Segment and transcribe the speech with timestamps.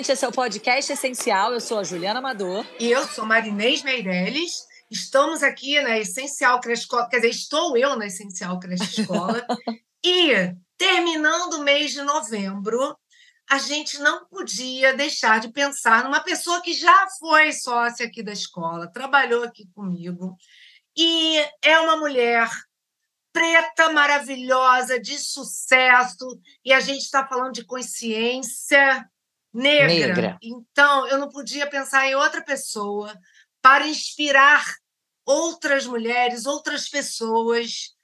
[0.00, 1.52] gente, esse é o podcast essencial.
[1.52, 2.64] Eu sou a Juliana Amador.
[2.78, 4.66] E eu sou Marinês Meirelles.
[4.90, 9.46] Estamos aqui na Essencial Creche Escola, quer dizer, estou eu na Essencial Creche Escola.
[10.02, 12.96] e terminando o mês de novembro,
[13.50, 18.32] a gente não podia deixar de pensar numa pessoa que já foi sócia aqui da
[18.32, 20.34] escola, trabalhou aqui comigo,
[20.96, 22.48] e é uma mulher
[23.34, 29.06] preta, maravilhosa, de sucesso, e a gente está falando de consciência
[29.52, 30.14] negra.
[30.14, 30.38] negra.
[30.42, 33.12] Então, eu não podia pensar em outra pessoa
[33.60, 34.64] para inspirar
[35.24, 37.94] outras mulheres, outras pessoas,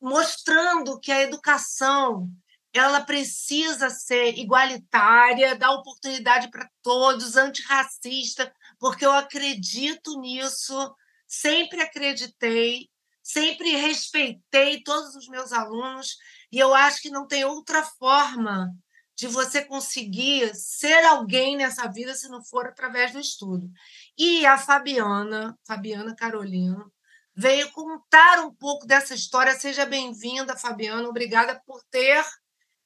[0.00, 2.28] mostrando que a educação
[2.72, 10.94] ela precisa ser igualitária, dar oportunidade para todos, antirracista, porque eu acredito nisso,
[11.26, 12.88] sempre acreditei
[13.24, 16.18] sempre respeitei todos os meus alunos
[16.52, 18.70] e eu acho que não tem outra forma
[19.16, 23.70] de você conseguir ser alguém nessa vida se não for através do estudo.
[24.18, 26.84] E a Fabiana, Fabiana Carolina,
[27.34, 29.54] veio contar um pouco dessa história.
[29.54, 31.08] Seja bem-vinda, Fabiana.
[31.08, 32.24] Obrigada por ter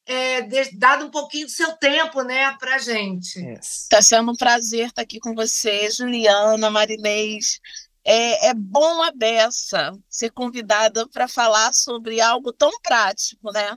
[0.07, 0.43] é,
[0.75, 3.39] dado um pouquinho do seu tempo né, para gente.
[3.61, 7.61] Está sendo um prazer estar aqui com você, Juliana, Marinês
[8.09, 13.77] é, é bom a beça ser convidada para falar sobre algo tão prático, né?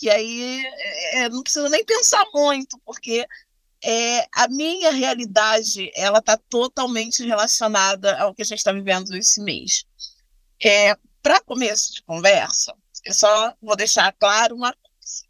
[0.00, 0.64] Que aí
[1.12, 3.26] é, não precisa nem pensar muito, porque
[3.84, 9.42] é, a minha realidade ela está totalmente relacionada ao que a gente está vivendo esse
[9.42, 9.84] mês.
[10.62, 15.24] É, para começo de conversa, eu só vou deixar claro uma coisa.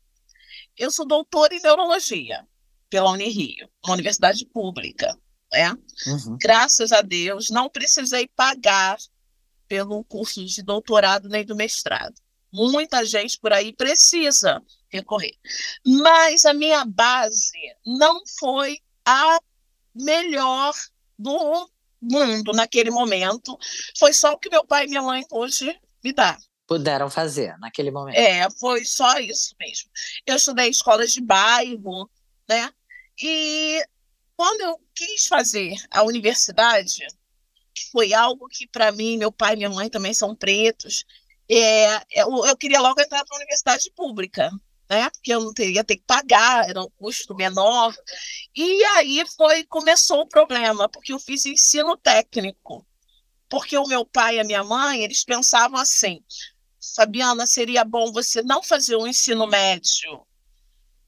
[0.78, 2.47] Eu sou doutora em neurologia
[2.89, 5.19] pela Unirio, uma universidade pública
[5.50, 5.77] né?
[6.06, 6.39] Uhum.
[6.41, 8.97] Graças a Deus, não precisei pagar
[9.67, 12.15] pelo curso de doutorado nem do mestrado.
[12.53, 15.34] Muita gente por aí precisa recorrer.
[15.87, 17.53] Mas a minha base
[17.87, 19.38] não foi a
[19.94, 20.75] melhor
[21.19, 23.59] do mundo naquele momento.
[23.99, 26.37] Foi só o que meu pai e minha mãe hoje me dão.
[26.66, 28.16] Puderam fazer naquele momento.
[28.16, 29.91] É, foi só isso mesmo.
[30.25, 32.09] Eu estudei escolas de bairro,
[32.49, 32.72] né?
[33.21, 33.84] E
[34.37, 37.06] quando eu quis fazer a universidade,
[37.93, 41.05] foi algo que, para mim, meu pai e minha mãe também são pretos,
[41.59, 44.50] é, eu, eu queria logo entrar para a universidade pública,
[44.88, 45.11] né?
[45.11, 47.94] Porque eu não teria ter que pagar, era um custo menor.
[48.55, 52.87] E aí foi começou o problema, porque eu fiz ensino técnico.
[53.49, 56.22] Porque o meu pai e a minha mãe, eles pensavam assim:
[56.94, 60.25] Fabiana, seria bom você não fazer o ensino médio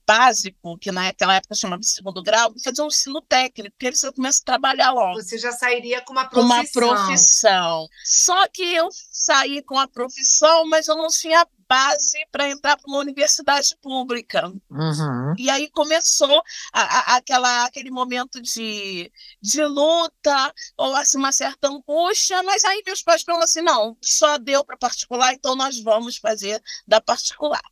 [0.05, 4.41] básico, que naquela época chamava de segundo grau, fazer um ensino técnico, que você começa
[4.41, 5.21] a trabalhar logo.
[5.21, 6.49] Você já sairia com uma profissão.
[6.49, 7.87] Com uma profissão.
[8.03, 12.87] Só que eu saí com a profissão, mas eu não tinha base para entrar para
[12.87, 14.47] uma universidade pública.
[14.69, 15.33] Uhum.
[15.37, 19.11] E aí começou a, a, aquela, aquele momento de,
[19.41, 24.37] de luta, ou assim, uma certa angústia, mas aí meus pais falaram assim, não, só
[24.37, 27.63] deu para particular, então nós vamos fazer da particular.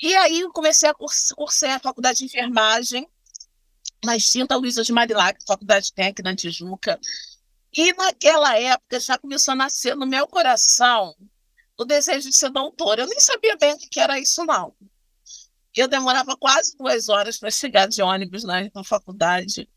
[0.00, 3.08] E aí eu comecei a cursar a faculdade de enfermagem
[4.04, 7.00] na extinta Luísa de Marilac, faculdade técnica na Tijuca.
[7.76, 11.14] E naquela época já começou a nascer no meu coração
[11.78, 13.02] o desejo de ser doutora.
[13.02, 14.74] Eu nem sabia bem o que era isso, não.
[15.74, 19.68] Eu demorava quase duas horas para chegar de ônibus na, na faculdade.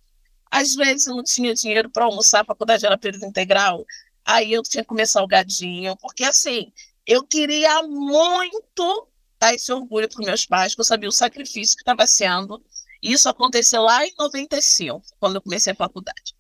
[0.50, 3.86] Às vezes eu não tinha dinheiro para almoçar, a faculdade era período integral.
[4.24, 6.72] Aí eu tinha que comer salgadinho, porque assim,
[7.06, 9.09] eu queria muito
[9.40, 12.62] dar esse orgulho para meus pais, que eu sabia o sacrifício que estava sendo.
[13.02, 16.36] Isso aconteceu lá em 95, quando eu comecei a faculdade.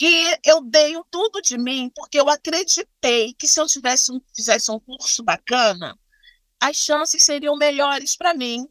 [0.00, 4.70] E eu dei tudo de mim porque eu acreditei que se eu tivesse um, fizesse
[4.70, 5.98] um curso bacana,
[6.60, 8.68] as chances seriam melhores para mim.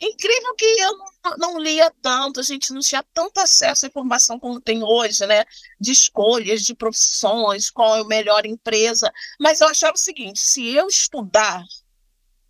[0.00, 4.38] Incrível que eu não, não, lia tanto, a gente não tinha tanto acesso à informação
[4.38, 5.44] como tem hoje, né?
[5.80, 9.12] De escolhas, de profissões, qual é a melhor empresa.
[9.40, 11.64] Mas eu achava o seguinte: se eu estudar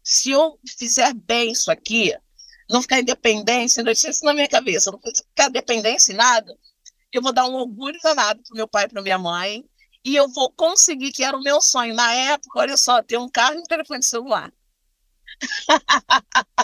[0.03, 2.15] se eu fizer bem isso aqui,
[2.69, 6.57] não ficar independência, não isso na minha cabeça, não ficar dependência em nada,
[7.13, 9.65] eu vou dar um orgulho danado para meu pai e para minha mãe,
[10.05, 13.29] e eu vou conseguir, que era o meu sonho na época, olha só, ter um
[13.29, 14.53] carro e um telefone celular.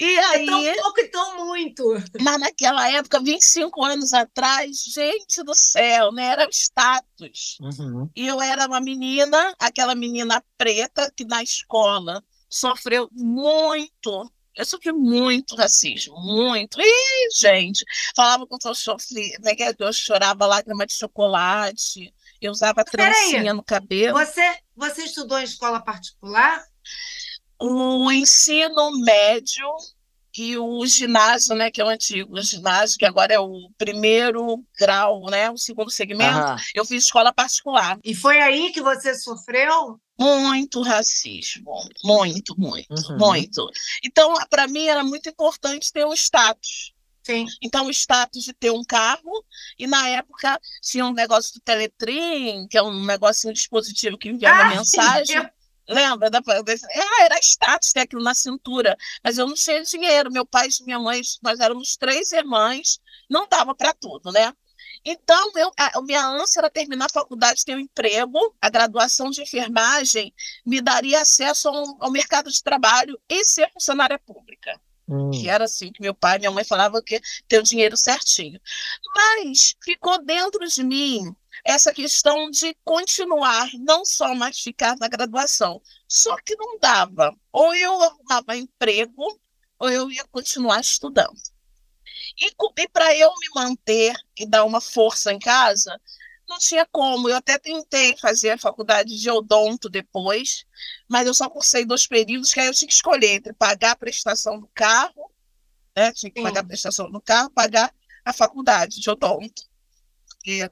[0.00, 1.84] e aí, é tão pouco e tão muito.
[2.20, 6.26] Mas naquela época, 25 anos atrás, gente do céu, né?
[6.26, 7.58] Era o status.
[7.60, 8.08] Uhum.
[8.14, 14.30] E eu era uma menina, aquela menina preta que na escola sofreu muito.
[14.54, 16.80] Eu sofri muito racismo, muito.
[16.80, 17.84] Ih, gente,
[18.14, 24.16] falava que eu sofri, né, eu chorava lágrima de chocolate, eu usava trancinha no cabelo.
[24.16, 26.64] Você, você estudou em escola particular?
[27.72, 29.66] O ensino médio
[30.36, 35.26] e o ginásio, né, que é o antigo ginásio, que agora é o primeiro grau,
[35.30, 36.56] né, o segundo segmento, uhum.
[36.74, 37.98] eu fiz escola particular.
[38.04, 40.00] E foi aí que você sofreu?
[40.18, 41.72] Muito racismo,
[42.02, 43.18] muito, muito, uhum.
[43.18, 43.68] muito.
[44.04, 46.92] Então, para mim era muito importante ter um status.
[47.24, 47.46] Sim.
[47.62, 49.44] Então, o status de ter um carro,
[49.78, 54.28] e na época tinha um negócio do Teletrim, que é um negócio, um dispositivo que
[54.28, 55.48] enviava ah, mensagem.
[55.88, 56.30] Lembra?
[56.30, 60.32] Da, ah, era status ter aquilo na cintura, mas eu não tinha dinheiro.
[60.32, 64.52] Meu pai e minha mãe, nós éramos três irmãs, não dava para tudo, né?
[65.04, 69.42] Então, eu, a, minha ânsia era terminar a faculdade, ter um emprego, a graduação de
[69.42, 70.32] enfermagem
[70.64, 74.80] me daria acesso ao, ao mercado de trabalho e ser funcionária pública.
[75.06, 75.30] Hum.
[75.30, 78.58] Que era assim que meu pai e minha mãe falavam que ter o dinheiro certinho.
[79.14, 85.80] Mas ficou dentro de mim essa questão de continuar, não só mais ficar na graduação.
[86.08, 87.34] Só que não dava.
[87.52, 89.40] Ou eu arrumava emprego,
[89.78, 91.36] ou eu ia continuar estudando.
[92.40, 96.00] E, e para eu me manter e dar uma força em casa,
[96.48, 97.28] não tinha como.
[97.28, 100.64] Eu até tentei fazer a faculdade de odonto depois,
[101.08, 103.96] mas eu só cursei dois períodos, que aí eu tinha que escolher entre pagar a
[103.96, 105.30] prestação do carro,
[105.96, 106.12] né?
[106.12, 109.73] Tinha que pagar a prestação do carro, pagar a faculdade de odonto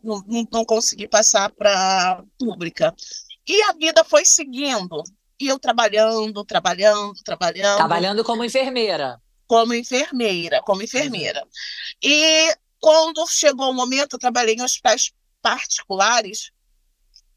[0.03, 2.95] não, não, não consegui passar para pública.
[3.47, 5.03] E a vida foi seguindo.
[5.41, 7.77] E eu trabalhando, trabalhando, trabalhando.
[7.77, 9.21] Trabalhando como enfermeira.
[9.47, 11.47] Como enfermeira, como enfermeira.
[12.03, 15.11] E quando chegou o momento, eu trabalhei em hospitais
[15.41, 16.53] particulares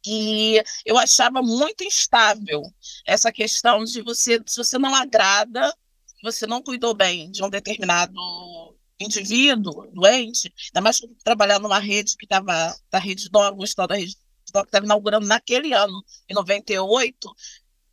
[0.06, 2.62] e eu achava muito instável
[3.06, 5.76] essa questão de você, se você não agrada,
[6.24, 8.14] você não cuidou bem de um determinado
[9.00, 13.96] indivíduo doente, ainda mais trabalhar numa rede que estava, da rede DOC, o estado da
[13.96, 14.16] rede
[14.52, 17.36] DOC que estava inaugurando naquele ano, em 98,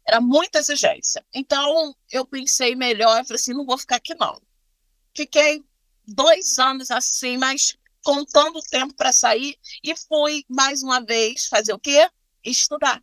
[0.06, 1.24] era muita exigência.
[1.32, 4.40] Então, eu pensei melhor, eu falei assim, não vou ficar aqui não.
[5.14, 5.62] Fiquei
[6.06, 11.72] dois anos assim, mas contando o tempo para sair, e fui mais uma vez fazer
[11.72, 12.08] o quê?
[12.44, 13.02] Estudar.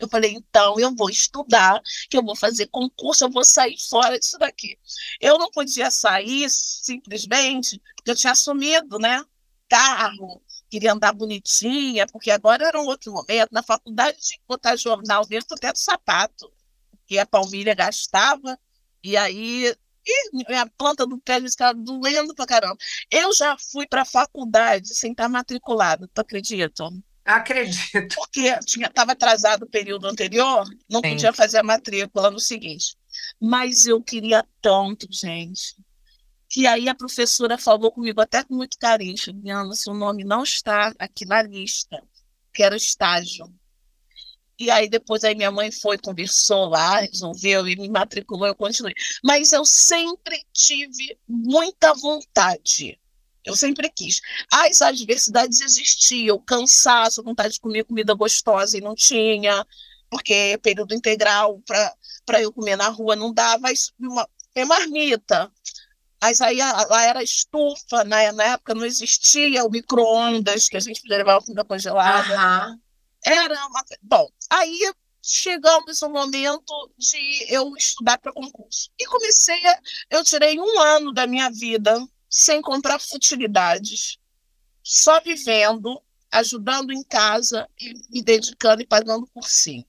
[0.00, 4.18] Eu falei, então eu vou estudar, que eu vou fazer concurso, eu vou sair fora
[4.18, 4.78] disso daqui.
[5.20, 9.22] Eu não podia sair simplesmente porque eu tinha assumido, né?
[9.68, 13.52] Carro, queria andar bonitinha, porque agora era um outro momento.
[13.52, 16.50] Na faculdade tinha que botar jornal dentro até do sapato,
[17.06, 18.58] que a palmilha gastava,
[19.04, 19.74] e aí
[20.06, 22.76] e minha planta do pé estava doendo pra caramba.
[23.10, 26.88] Eu já fui para a faculdade sem estar matriculada, tu acredita?
[27.24, 28.14] Acredito.
[28.16, 31.10] Porque estava atrasado o período anterior, não Sim.
[31.10, 32.96] podia fazer a matrícula no seguinte.
[33.40, 35.76] Mas eu queria tanto, gente.
[36.48, 40.92] Que aí a professora falou comigo, até com muito carinho, Juliana, seu nome não está
[40.98, 42.02] aqui na lista,
[42.52, 43.46] que era estágio.
[44.58, 48.94] E aí depois aí minha mãe foi, conversou lá, resolveu e me matriculou, eu continuei.
[49.22, 52.98] Mas eu sempre tive muita vontade
[53.44, 54.20] eu sempre quis.
[54.52, 59.66] As adversidades existiam, cansaço, vontade de comer comida gostosa e não tinha,
[60.10, 61.60] porque período integral
[62.26, 63.68] para eu comer na rua não dava,
[63.98, 65.50] uma, é marmita.
[66.22, 68.30] Mas aí lá era estufa, né?
[68.32, 72.68] na época não existia o micro-ondas, que a gente podia levar a comida congelada.
[72.68, 72.78] Uhum.
[73.24, 73.84] Era uma...
[74.02, 74.92] Bom, aí
[75.22, 78.90] chegamos no momento de eu estudar para concurso.
[78.98, 79.78] E comecei, a...
[80.10, 84.18] eu tirei um ano da minha vida sem comprar futilidades,
[84.84, 89.84] só vivendo, ajudando em casa e me dedicando e pagando por si.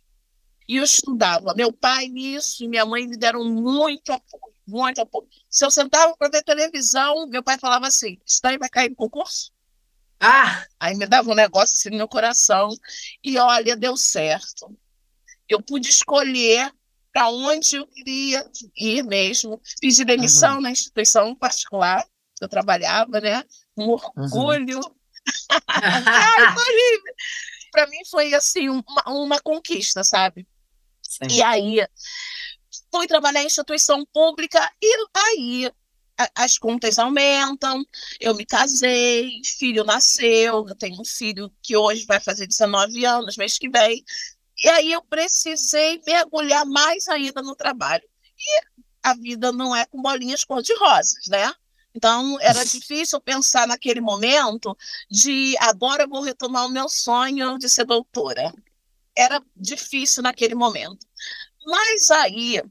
[0.67, 1.53] E eu estudava.
[1.53, 5.27] Meu pai nisso e minha mãe me deram muito apoio, muito apoio.
[5.49, 8.95] Se eu sentava para ver televisão, meu pai falava assim: Isso daí vai cair no
[8.95, 9.51] concurso?
[10.19, 10.65] Ah!
[10.79, 12.69] Aí me dava um negócio assim no meu coração.
[13.23, 14.75] E olha, deu certo.
[15.47, 16.71] Eu pude escolher
[17.11, 19.61] para onde eu queria ir mesmo.
[19.79, 20.61] Pedi demissão uhum.
[20.61, 22.05] na instituição particular
[22.45, 23.43] eu trabalhava, né?
[23.77, 24.79] Um orgulho.
[25.69, 26.97] Uhum.
[27.71, 30.47] Para mim foi assim uma, uma conquista, sabe?
[31.03, 31.27] Sim.
[31.29, 31.87] E aí
[32.91, 35.71] fui trabalhar em instituição pública e aí
[36.35, 37.85] as contas aumentam,
[38.19, 43.37] eu me casei, filho nasceu, eu tenho um filho que hoje vai fazer 19 anos,
[43.37, 44.03] mês que vem,
[44.63, 48.03] e aí eu precisei mergulhar mais ainda no trabalho.
[48.37, 48.61] E
[49.03, 51.51] a vida não é com bolinhas cor-de-rosas, né?
[51.93, 54.77] Então, era difícil pensar naquele momento
[55.09, 58.53] de agora eu vou retomar o meu sonho de ser doutora.
[59.15, 61.05] Era difícil naquele momento.
[61.65, 62.61] Mas aí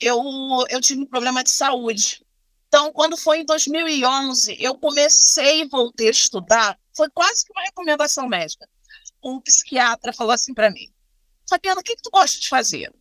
[0.00, 0.20] eu,
[0.68, 2.24] eu tive um problema de saúde.
[2.68, 6.78] Então, quando foi em 2011, eu comecei e voltei a estudar.
[6.96, 8.68] Foi quase que uma recomendação médica.
[9.22, 10.90] Um psiquiatra falou assim para mim:
[11.48, 12.92] Fabiana, o que, que tu gosta de fazer?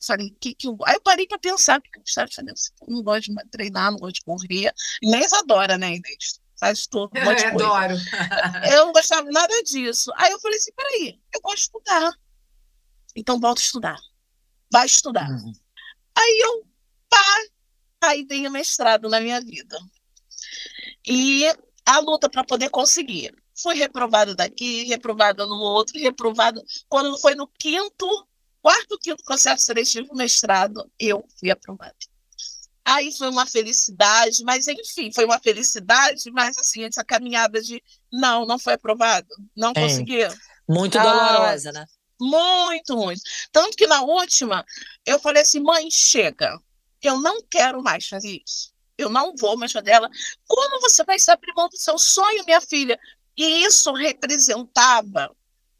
[0.00, 0.76] Falei, que que eu...
[0.84, 4.16] Aí eu parei para pensar, porque eu falei, eu não gosto de treinar, não gosto
[4.16, 4.72] de correr.
[5.02, 6.40] Inês adora, né, Inês?
[6.58, 7.10] Faz tudo.
[7.14, 7.94] Um eu adoro.
[8.72, 10.10] eu não gostava nada disso.
[10.16, 12.12] Aí eu falei assim: peraí, eu gosto de estudar.
[13.14, 13.98] Então volta a estudar.
[14.70, 15.30] Vai estudar.
[15.30, 15.52] Uhum.
[16.16, 16.66] Aí eu,
[17.08, 17.44] pá,
[18.08, 19.78] aí tenho mestrado na minha vida.
[21.06, 21.46] E
[21.86, 23.34] a luta para poder conseguir.
[23.54, 26.62] Fui reprovada daqui, reprovada no outro, reprovada.
[26.88, 28.27] Quando foi no quinto,
[28.62, 31.94] quarto, quinto processo seletivo, mestrado, eu fui aprovada.
[32.84, 38.46] Aí foi uma felicidade, mas enfim, foi uma felicidade, mas assim, essa caminhada de não,
[38.46, 39.82] não foi aprovado, não é.
[39.82, 40.28] conseguiu.
[40.66, 41.84] Muito ah, dolorosa, né?
[42.20, 43.20] Muito, muito.
[43.52, 44.64] Tanto que na última,
[45.04, 46.58] eu falei assim, mãe, chega,
[47.02, 48.72] eu não quero mais fazer isso.
[48.96, 50.10] Eu não vou mais fazer ela.
[50.46, 52.98] Como você vai se abrir mão do seu sonho, minha filha?
[53.36, 55.30] E isso representava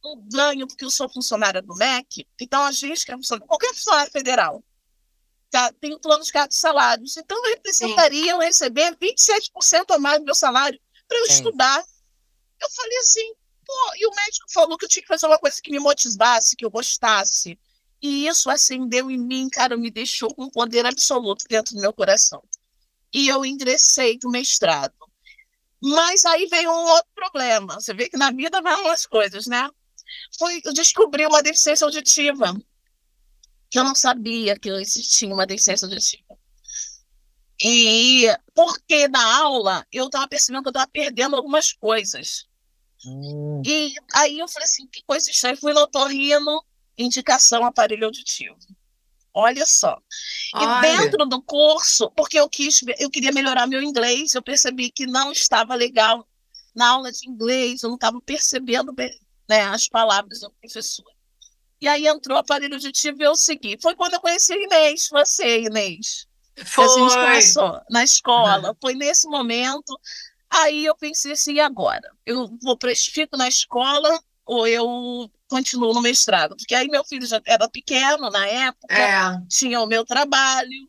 [0.05, 3.75] um ganho, porque eu sou funcionária do MEC, então a gente que é funcionária, qualquer
[3.75, 4.65] funcionário federal,
[5.51, 10.25] tá, tem o plano de de salários, então representaria eu receber 27% a mais do
[10.25, 11.33] meu salário para eu Sim.
[11.33, 11.83] estudar.
[12.61, 13.33] Eu falei assim,
[13.65, 16.57] pô, e o médico falou que eu tinha que fazer uma coisa que me motivasse,
[16.57, 17.59] que eu gostasse.
[18.01, 21.93] E isso acendeu em mim, cara, me deixou com um poder absoluto dentro do meu
[21.93, 22.43] coração.
[23.13, 24.95] E eu ingressei no mestrado.
[25.81, 27.81] Mas aí veio um outro problema.
[27.81, 29.69] Você vê que na vida vai umas coisas, né?
[30.39, 32.55] Foi, eu descobri uma deficiência auditiva,
[33.71, 36.39] que eu não sabia que existia uma deficiência auditiva.
[37.63, 42.47] E porque na aula eu estava percebendo que eu estava perdendo algumas coisas.
[43.05, 43.63] Hum.
[43.67, 45.57] E aí eu falei assim, que coisa estranha.
[45.57, 46.65] Fui no otorrino,
[46.97, 48.57] indicação aparelho auditivo.
[49.35, 50.01] Olha só.
[50.55, 55.07] E dentro do curso, porque eu quis, eu queria melhorar meu inglês, eu percebi que
[55.07, 56.27] não estava legal
[56.75, 58.93] na aula de inglês, eu não estava percebendo
[59.49, 61.07] né, as palavras do professor.
[61.81, 63.79] E aí entrou o aparelho auditivo e eu segui.
[63.81, 66.27] Foi quando eu conheci a Inês, você, Inês.
[66.65, 66.85] Foi.
[66.85, 68.71] A gente começou na escola.
[68.71, 68.77] Uhum.
[68.81, 69.99] Foi nesse momento.
[70.51, 72.11] Aí eu pensei assim, agora?
[72.27, 72.77] Eu vou
[73.13, 76.57] fico na escola ou eu continuo no mestrado?
[76.57, 79.41] Porque aí meu filho já era pequeno na época, é.
[79.49, 80.89] tinha o meu trabalho.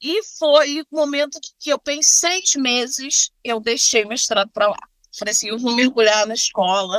[0.00, 4.78] E foi o momento que eu pensei seis meses, eu deixei o mestrado para lá.
[5.18, 6.98] Falei assim, eu vou mergulhar na escola,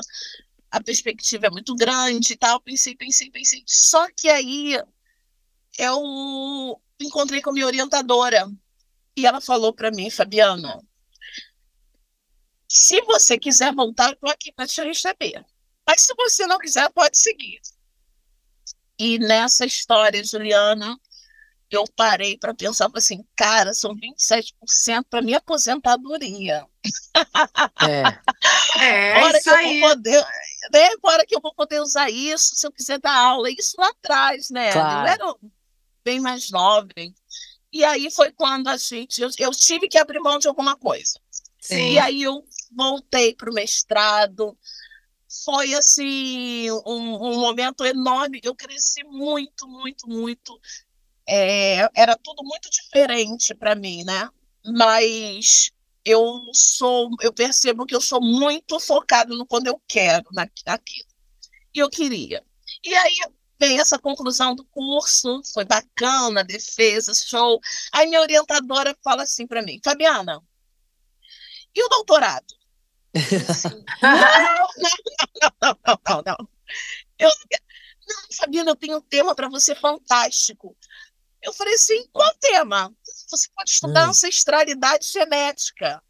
[0.71, 2.61] a perspectiva é muito grande e tal.
[2.61, 3.63] Pensei, pensei, pensei.
[3.67, 4.79] Só que aí
[5.77, 8.49] eu encontrei com a minha orientadora
[9.15, 10.79] e ela falou para mim, Fabiana,
[12.67, 15.45] se você quiser voltar, estou aqui para te receber.
[15.85, 17.59] Mas se você não quiser, pode seguir.
[18.97, 20.97] E nessa história, Juliana,
[21.71, 26.65] eu parei para pensar assim, cara, são 27% para minha aposentadoria.
[27.81, 28.03] É,
[28.83, 29.81] é hora isso aí.
[29.81, 30.25] Poder,
[30.71, 33.89] né, hora que eu vou poder usar isso, se eu quiser dar aula, isso lá
[33.89, 34.71] atrás, né?
[34.71, 35.07] Claro.
[35.07, 35.35] Eu era
[36.03, 37.15] bem mais jovem.
[37.71, 41.19] E aí foi quando a gente, eu, eu tive que abrir mão de alguma coisa.
[41.59, 41.93] Sim.
[41.93, 42.43] E aí eu
[42.75, 44.57] voltei para o mestrado,
[45.45, 48.41] foi assim um, um, momento enorme.
[48.43, 50.59] Eu cresci muito, muito, muito
[51.31, 54.29] é, era tudo muito diferente para mim, né?
[54.65, 55.71] Mas
[56.03, 61.07] eu sou, eu percebo que eu sou muito focado no quando eu quero naquilo.
[61.73, 62.43] E eu queria.
[62.83, 63.15] E aí
[63.57, 67.61] vem essa conclusão do curso, foi bacana, defesa, show.
[67.93, 70.41] Aí minha orientadora fala assim para mim, Fabiana,
[71.73, 72.53] e o doutorado?
[73.49, 73.69] Assim,
[74.01, 76.49] não, não, não, não, não, não.
[77.17, 77.29] Eu,
[78.07, 80.75] não, Fabiana, eu tenho um tema para você fantástico.
[81.41, 82.93] Eu falei assim: qual tema?
[83.29, 84.09] Você pode estudar hum.
[84.09, 86.01] ancestralidade genética.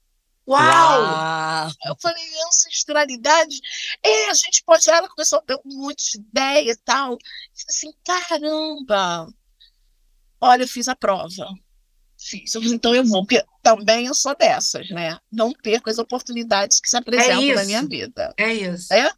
[0.47, 1.01] Uau!
[1.01, 1.71] Uau!
[1.85, 3.59] Eu falei, ancestralidade?
[4.03, 4.89] É, a gente pode.
[4.89, 7.13] Ela começou a ter um monte de ideia e tal.
[7.13, 9.27] Eu falei assim: caramba!
[10.39, 11.47] Olha, eu fiz a prova.
[12.17, 12.53] Fiz.
[12.55, 15.17] então eu vou, porque também eu sou dessas, né?
[15.31, 18.33] Não perco as oportunidades que se apresentam é na minha vida.
[18.37, 18.93] É isso.
[18.93, 19.11] É?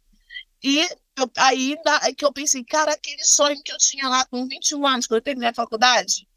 [0.62, 4.46] E eu, aí é que eu pensei, cara, aquele sonho que eu tinha lá com
[4.46, 6.28] 21 anos, quando eu terminei a faculdade.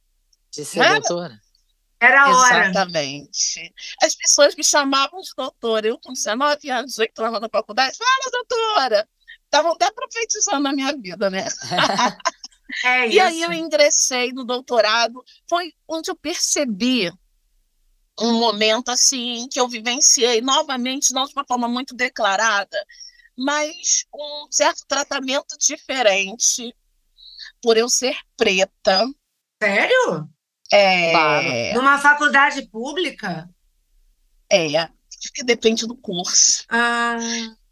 [0.52, 1.42] De ser era, doutora.
[2.00, 2.70] Era a hora.
[2.70, 3.74] Exatamente.
[4.02, 5.88] As pessoas me chamavam de doutora.
[5.88, 9.10] Eu, com 19 anos, 18 anos na faculdade, fala, doutora.
[9.46, 11.48] Estavam até profetizando na minha vida, né?
[12.84, 15.24] é e aí eu ingressei no doutorado.
[15.50, 17.12] Foi onde eu percebi
[18.20, 22.78] um momento assim que eu vivenciei novamente, não de uma forma muito declarada,
[23.38, 26.74] mas um certo tratamento diferente
[27.62, 29.06] por eu ser preta.
[29.62, 30.30] Sério?
[30.72, 31.74] É.
[31.74, 33.50] Numa faculdade pública?
[34.52, 34.90] É,
[35.34, 36.66] que depende do curso.
[36.70, 37.18] Ah.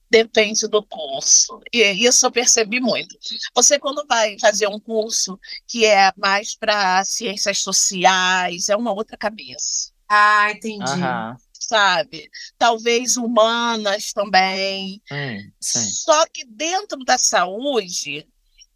[0.10, 1.60] Depende do curso.
[1.74, 3.17] E isso eu percebi muito.
[3.55, 9.17] Você, quando vai fazer um curso que é mais para ciências sociais, é uma outra
[9.17, 9.91] cabeça.
[10.07, 10.84] Ah, entendi.
[10.84, 11.38] Aham.
[11.67, 12.29] Sabe?
[12.57, 15.01] Talvez humanas também.
[15.12, 15.89] Hum, sim.
[15.89, 18.27] Só que dentro da saúde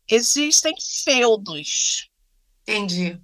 [0.10, 2.10] existem feudos.
[2.64, 3.20] Entendi.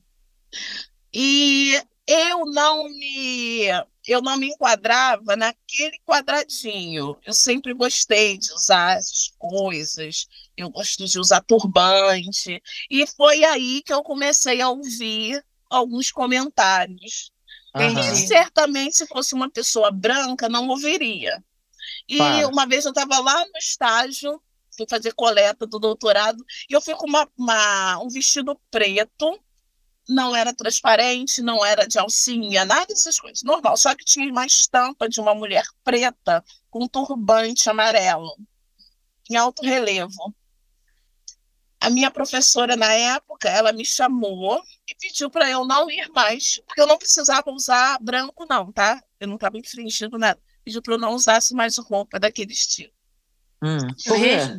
[1.12, 3.67] E eu não me
[4.07, 7.17] eu não me enquadrava naquele quadradinho.
[7.25, 10.27] Eu sempre gostei de usar essas coisas.
[10.55, 12.62] Eu gosto de usar turbante.
[12.89, 17.31] E foi aí que eu comecei a ouvir alguns comentários.
[17.75, 18.13] Aham.
[18.13, 21.44] E certamente, se fosse uma pessoa branca, não ouviria.
[22.08, 22.50] E Claro.
[22.50, 24.41] uma vez eu estava lá no estágio,
[24.75, 29.39] fui fazer coleta do doutorado, e eu fui com uma, uma- um vestido preto,
[30.08, 34.46] não era transparente, não era de alcinha, nada dessas coisas, normal, só que tinha uma
[34.46, 38.36] estampa de uma mulher preta com um turbante amarelo,
[39.29, 40.34] em alto relevo.
[41.86, 46.60] A minha professora, na época, ela me chamou e pediu para eu não ir mais,
[46.65, 49.01] porque eu não precisava usar branco, não, tá?
[49.20, 50.39] Eu não estava infringindo nada.
[50.63, 52.92] Pediu para eu não usasse mais roupa daquele estilo.
[53.63, 53.77] Hum?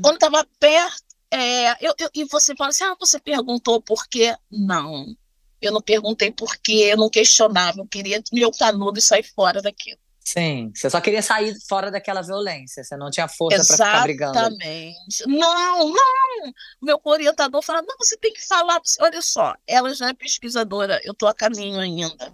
[0.03, 4.37] Quando estava perto, é, eu, eu- e você fala assim: ah, você perguntou por quê?
[4.51, 5.17] Não.
[5.61, 9.61] Eu não perguntei por quê, eu não questionava, eu queria meu canudo e sair fora
[9.63, 9.99] daquilo.
[10.27, 14.37] Sim, você só queria sair fora daquela violência, você não tinha força para ficar brigando.
[14.37, 15.25] Exatamente.
[15.25, 16.53] Não, não.
[16.83, 18.83] Meu orientador fala: não, você tem que falar.
[18.99, 22.33] Olha só, ela já é pesquisadora, eu estou a caminho ainda.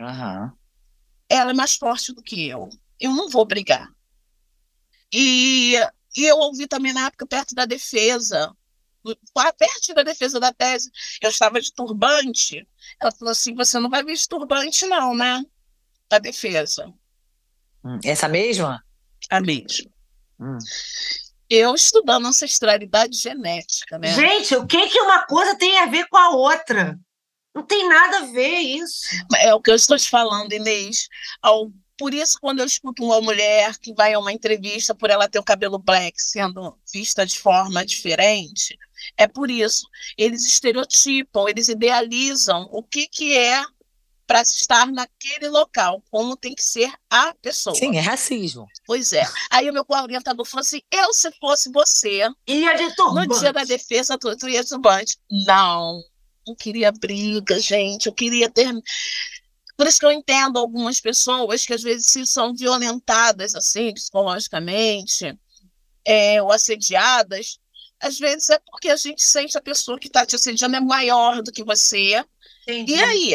[0.00, 0.52] Aham.
[1.28, 2.68] ela é mais forte do que eu.
[2.98, 3.88] Eu não vou brigar.
[5.12, 5.76] E,
[6.16, 8.52] e eu ouvi também na época, perto da defesa,
[9.56, 10.90] perto da defesa da tese,
[11.22, 12.66] eu estava de turbante.
[13.00, 15.44] Ela falou assim: você não vai vir de turbante, não, né?
[16.10, 16.92] Da defesa,
[18.04, 18.82] Essa mesma?
[19.30, 19.90] a mesma.
[20.40, 20.58] Hum.
[21.48, 24.12] Eu estudando ancestralidade genética, né?
[24.14, 26.98] Gente, o que que uma coisa tem a ver com a outra?
[27.54, 29.00] Não tem nada a ver isso.
[29.38, 31.08] É o que eu estou te falando, Inês.
[31.42, 35.28] Ao- Por isso, quando eu escuto uma mulher que vai a uma entrevista por ela
[35.28, 38.76] ter o cabelo black sendo vista de forma diferente,
[39.16, 39.86] é por isso.
[40.18, 43.62] Eles estereotipam, eles idealizam o que, que é
[44.26, 47.76] para estar naquele local, como tem que ser a pessoa.
[47.76, 48.66] Sim, é racismo.
[48.86, 49.24] Pois é.
[49.50, 53.40] Aí o meu orientador falou assim: eu, se fosse você, Ia de no turbante.
[53.40, 55.18] dia da defesa, tu, tu ia turbante.
[55.46, 56.02] Não,
[56.46, 58.06] não queria briga, gente.
[58.06, 58.72] Eu queria ter.
[59.76, 65.36] Por isso que eu entendo algumas pessoas que às vezes se são violentadas assim, psicologicamente,
[66.04, 67.58] é, ou assediadas.
[68.00, 71.42] Às vezes é porque a gente sente a pessoa que está te assediando é maior
[71.42, 72.24] do que você.
[72.62, 72.92] Entendi.
[72.94, 73.34] E aí?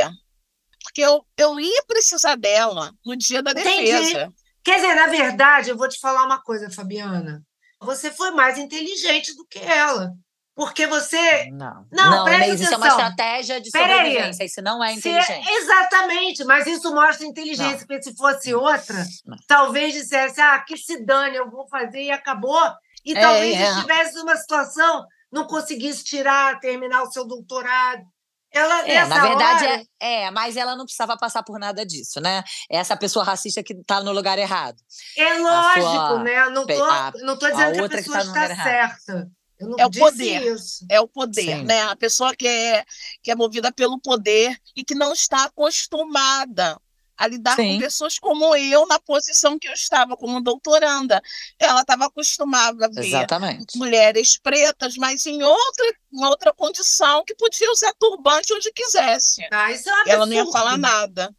[1.00, 3.92] Porque eu, eu ia precisar dela no dia da Entendi.
[3.92, 4.32] defesa.
[4.64, 7.42] Quer dizer, na verdade, eu vou te falar uma coisa, Fabiana.
[7.82, 10.12] Você foi mais inteligente do que ela.
[10.56, 11.46] Porque você.
[11.52, 11.86] Não.
[11.90, 13.08] Não, presta Inês, isso é uma atenção.
[13.10, 13.96] estratégia de Peraí.
[13.98, 14.44] sobrevivência.
[14.44, 15.48] Isso não é se- inteligente.
[15.50, 19.38] exatamente, mas isso mostra inteligência, porque se fosse outra, Não.
[19.48, 22.62] talvez dissesse, ah, que se dane, eu vou fazer e acabou.
[23.06, 23.70] E É, talvez é.
[23.72, 28.04] estivesse numa situação, não conseguisse tirar, terminar o seu doutorado.
[28.52, 31.86] Ela, É, nessa na verdade, hora, é, é, mas ela não precisava passar por nada
[31.86, 32.44] disso, né?
[32.70, 34.78] Essa pessoa racista que tá no lugar errado.
[35.16, 36.50] É lógico, sua né?
[36.50, 39.30] Não tô, a- não tô dizendo que a outra que pessoa tá está certa.
[39.60, 40.54] Eu não É o disse poder.
[40.56, 40.86] isso.
[40.90, 41.64] É o poder, Sim.
[41.66, 41.82] né?
[41.84, 42.84] A pessoa que é,
[43.22, 46.80] que é movida pelo poder e que não está acostumada
[47.20, 47.74] a lidar Sim.
[47.74, 51.22] com pessoas como eu, na posição que eu estava como doutoranda.
[51.60, 53.78] Ela estava acostumada a ver Exatamente.
[53.78, 59.46] mulheres pretas, mas em outra, em outra condição, que podia usar turbante onde quisesse.
[59.52, 61.36] Ah, isso é um Ela não ia falar nada.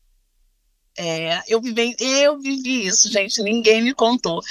[0.98, 4.42] É, eu, vivi, eu vivi isso, gente, ninguém me contou.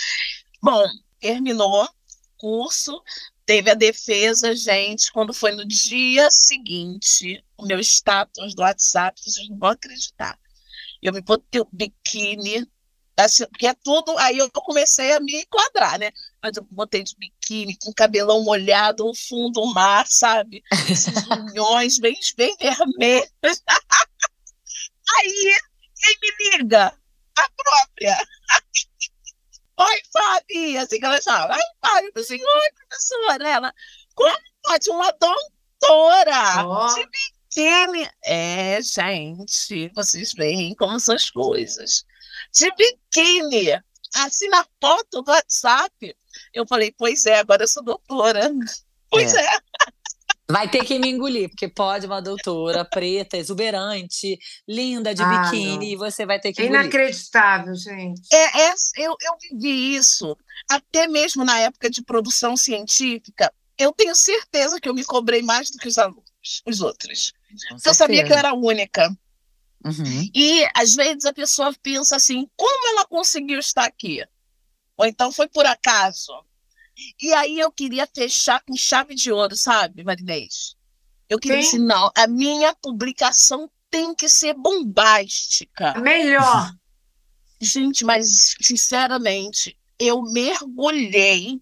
[0.60, 0.84] Bom,
[1.20, 1.90] terminou o
[2.38, 3.04] curso,
[3.46, 9.48] teve a defesa, gente, quando foi no dia seguinte, o meu status do WhatsApp, vocês
[9.48, 10.36] não vão acreditar.
[11.02, 12.68] Eu me botei o biquíni,
[13.18, 16.12] assim, porque é tudo, aí eu comecei a me enquadrar, né?
[16.42, 20.64] Mas eu botei de biquíni, com cabelão molhado, o fundo do mar, sabe?
[20.90, 23.30] Esses unhões bem, bem vermelhos.
[25.18, 25.56] Aí,
[25.96, 26.94] quem me liga?
[27.38, 28.18] A própria.
[29.80, 30.78] Oi, Fabi.
[30.78, 31.56] Assim que ela chama.
[31.56, 33.50] Oi, falei assim, oi, professora.
[33.50, 33.74] Ela,
[34.14, 36.66] como pode uma doutora?
[36.66, 36.94] Ó.
[36.94, 37.39] De biquíni.
[38.24, 42.06] É, gente, vocês veem como são as coisas.
[42.54, 43.82] De biquíni.
[44.16, 46.16] Assim, na foto do WhatsApp.
[46.54, 48.52] Eu falei, pois é, agora eu sou doutora.
[49.12, 49.60] Pois é.
[50.52, 55.76] Vai ter que me engolir, porque pode uma doutora preta, exuberante, linda, de ah, biquíni,
[55.78, 55.84] não.
[55.84, 56.82] e você vai ter que é engolir.
[56.82, 58.22] Inacreditável, gente.
[58.32, 60.36] É, é, eu, eu vivi isso,
[60.68, 63.54] até mesmo na época de produção científica.
[63.78, 66.29] Eu tenho certeza que eu me cobrei mais do que os alunos,
[66.66, 67.34] os outros.
[67.86, 69.10] eu sabia que eu era única.
[69.86, 70.30] Uhum.
[70.36, 74.26] E, às vezes, a pessoa pensa assim, como ela conseguiu estar aqui?
[74.98, 76.34] Ou então foi por acaso?
[77.22, 80.76] E aí eu queria fechar com chave de ouro, sabe, Marinês?
[81.30, 81.78] Eu queria Sim.
[81.78, 85.98] dizer, não, a minha publicação tem que ser bombástica.
[86.00, 86.74] Melhor.
[87.62, 91.62] Gente, mas sinceramente, eu mergulhei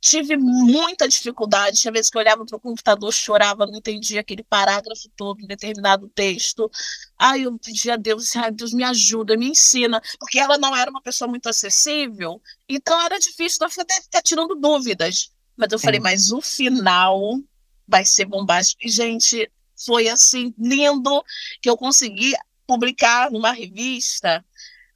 [0.00, 1.80] Tive muita dificuldade.
[1.80, 5.46] Tinha vezes que eu olhava para o computador, chorava, não entendia aquele parágrafo todo, em
[5.46, 6.70] determinado texto.
[7.18, 10.90] Aí eu pedia a Deus, ai, Deus me ajuda, me ensina, porque ela não era
[10.90, 15.32] uma pessoa muito acessível, então era difícil, eu ficar tirando dúvidas.
[15.56, 17.20] Mas eu falei, mas o final
[17.86, 18.86] vai ser bombástico.
[18.86, 19.50] E, gente,
[19.84, 21.24] foi assim, lindo,
[21.60, 22.32] que eu consegui
[22.64, 24.44] publicar numa revista,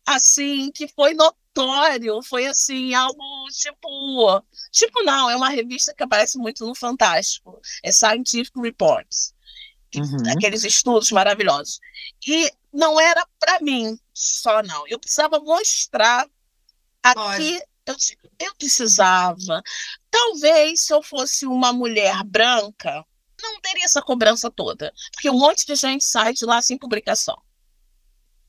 [0.06, 4.42] assim, que foi no aleatório, foi assim, algo tipo.
[4.70, 7.60] Tipo, não, é uma revista que aparece muito no Fantástico.
[7.82, 9.34] É Scientific Reports.
[9.94, 10.32] Uhum.
[10.34, 11.78] Aqueles estudos maravilhosos.
[12.26, 14.86] E não era para mim só, não.
[14.88, 16.26] Eu precisava mostrar
[17.02, 17.60] aqui.
[17.84, 17.96] Eu,
[18.38, 19.62] eu precisava.
[20.10, 23.04] Talvez se eu fosse uma mulher branca,
[23.42, 24.92] não teria essa cobrança toda.
[25.12, 27.40] Porque um monte de gente sai de lá sem publicação.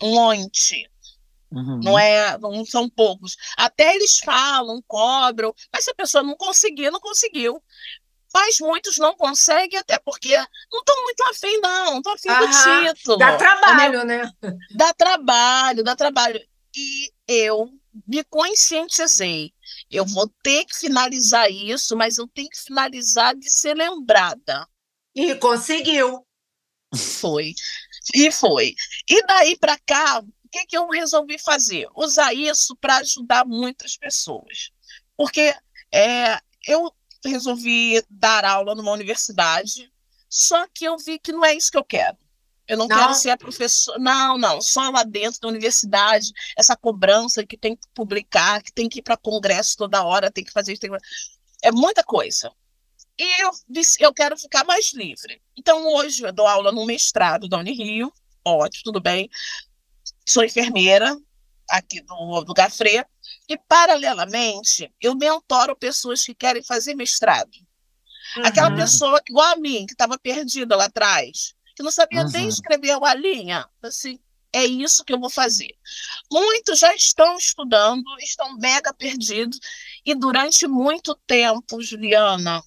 [0.02, 0.89] Um monte.
[1.54, 1.80] Uhum.
[1.84, 3.38] Não, é, não são poucos.
[3.56, 7.62] Até eles falam, cobram, mas se a pessoa não conseguir, não conseguiu.
[8.34, 10.36] Mas muitos não conseguem, até porque
[10.72, 12.39] não estão muito afim, não, não estão afim Aham.
[12.39, 13.18] do título.
[13.18, 14.32] Dá trabalho, né?
[14.76, 16.42] Dá trabalho, dá trabalho.
[16.76, 17.70] E eu
[18.08, 19.54] me conscientizei.
[19.92, 24.68] Eu vou ter que finalizar isso, mas eu tenho que finalizar de ser lembrada.
[25.13, 26.26] E conseguiu.
[26.96, 27.54] Foi.
[28.16, 28.74] E foi.
[29.08, 31.88] E daí para cá, que, que eu resolvi fazer?
[31.96, 34.70] Usar isso para ajudar muitas pessoas.
[35.18, 35.54] Porque
[35.92, 36.94] é, eu
[37.26, 39.92] resolvi dar aula numa universidade,
[40.30, 42.18] só que eu vi que não é isso que eu quero.
[42.68, 44.00] Eu não, não, quero ser a professora.
[44.00, 48.88] Não, não, só lá dentro da universidade, essa cobrança que tem que publicar, que tem
[48.88, 50.82] que ir para congresso toda hora, tem que fazer isso.
[50.82, 50.89] Que...
[51.63, 52.52] É muita coisa.
[53.18, 55.42] E eu disse, eu quero ficar mais livre.
[55.58, 58.12] Então, hoje eu dou aula no mestrado da Unirio,
[58.46, 59.30] ótimo, tudo bem
[60.26, 61.18] sou enfermeira
[61.70, 63.06] aqui do, do Gafre,
[63.48, 67.52] e, paralelamente, eu mentoro pessoas que querem fazer mestrado.
[68.38, 68.46] Uhum.
[68.46, 72.32] Aquela pessoa, igual a mim, que estava perdida lá atrás, que não sabia uhum.
[72.32, 74.20] nem escrever uma linha, assim,
[74.52, 75.76] é isso que eu vou fazer.
[76.32, 79.60] Muitos já estão estudando, estão mega perdidos,
[80.06, 82.64] e durante muito tempo, Juliana,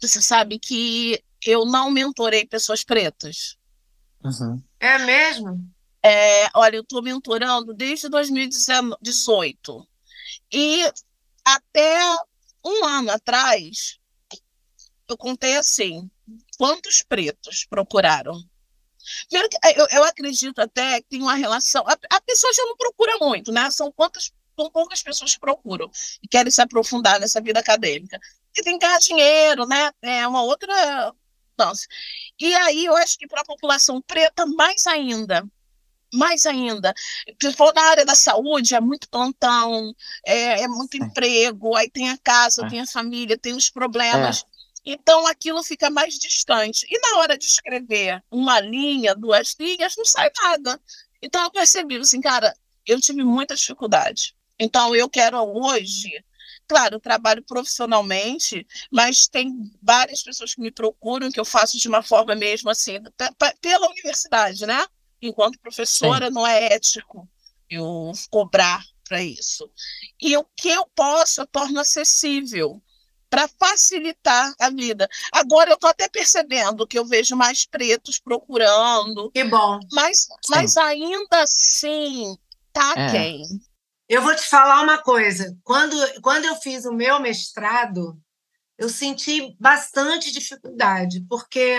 [0.00, 3.56] você sabe que eu não mentorei pessoas pretas.
[4.22, 4.62] Uhum.
[4.78, 5.66] É mesmo?
[6.02, 9.86] É, olha, eu estou mentorando desde 2018.
[10.52, 10.90] E
[11.44, 12.16] até
[12.64, 13.98] um ano atrás,
[15.08, 16.10] eu contei assim:
[16.56, 18.42] quantos pretos procuraram?
[19.30, 21.86] Eu, eu acredito até que tem uma relação.
[21.86, 23.70] A, a, pessoa já não procura muito, né?
[23.70, 25.90] São quantas poucas pessoas que procuram
[26.22, 28.20] e querem se aprofundar nessa vida acadêmica.
[28.56, 29.90] E tem que ganhar dinheiro, né?
[30.02, 31.14] É uma outra.
[31.58, 31.86] Nossa.
[32.38, 35.46] E aí eu acho que para a população preta, mais ainda
[36.12, 36.94] mais ainda.
[37.40, 39.94] Se for na área da saúde, é muito plantão,
[40.26, 42.68] é, é muito emprego, aí tem a casa, é.
[42.68, 44.42] tem a família, tem os problemas.
[44.42, 44.50] É.
[44.84, 46.86] Então aquilo fica mais distante.
[46.88, 50.80] E na hora de escrever uma linha, duas linhas, não sai nada.
[51.22, 52.54] Então eu percebi assim, cara,
[52.86, 54.34] eu tive muita dificuldade.
[54.58, 56.24] Então eu quero hoje,
[56.66, 61.88] claro, eu trabalho profissionalmente, mas tem várias pessoas que me procuram, que eu faço de
[61.88, 62.98] uma forma mesmo assim,
[63.60, 64.86] pela universidade, né?
[65.20, 66.34] Enquanto professora, Sim.
[66.34, 67.28] não é ético
[67.68, 69.70] eu cobrar para isso.
[70.20, 72.82] E o que eu posso, eu torno acessível
[73.28, 75.08] para facilitar a vida.
[75.32, 79.30] Agora eu estou até percebendo que eu vejo mais pretos procurando.
[79.30, 79.78] Que bom.
[79.92, 82.36] Mas, mas ainda assim,
[82.72, 83.10] tá é.
[83.10, 83.44] quem?
[84.08, 85.56] Eu vou te falar uma coisa.
[85.62, 88.20] Quando, quando eu fiz o meu mestrado,
[88.76, 91.78] eu senti bastante dificuldade, porque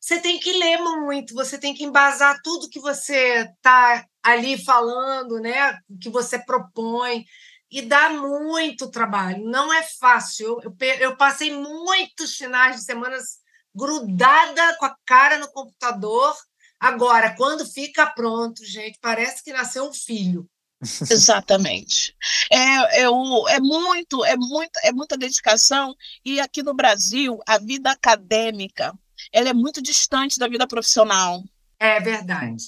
[0.00, 5.38] você tem que ler muito, você tem que embasar tudo que você está ali falando,
[5.38, 5.78] né?
[6.00, 7.24] que você propõe,
[7.70, 9.44] e dá muito trabalho.
[9.44, 10.60] Não é fácil.
[10.62, 13.38] Eu, eu, passei muitos finais de semanas
[13.74, 16.34] grudada com a cara no computador.
[16.80, 20.48] Agora, quando fica pronto, gente, parece que nasceu um filho.
[20.82, 22.16] Exatamente.
[22.50, 27.58] É, é, o, é muito, é muito, é muita dedicação e aqui no Brasil a
[27.58, 28.92] vida acadêmica
[29.32, 31.42] ela é muito distante da vida profissional.
[31.78, 32.64] É verdade.